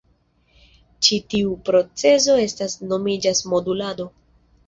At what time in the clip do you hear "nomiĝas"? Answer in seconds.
2.93-3.43